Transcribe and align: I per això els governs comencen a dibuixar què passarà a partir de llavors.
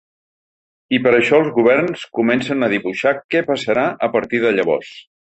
I 0.97 0.99
per 1.07 1.11
això 1.17 1.41
els 1.41 1.49
governs 1.57 2.05
comencen 2.19 2.67
a 2.67 2.69
dibuixar 2.73 3.11
què 3.35 3.43
passarà 3.49 3.83
a 4.07 4.09
partir 4.17 4.41
de 4.47 4.55
llavors. 4.57 4.95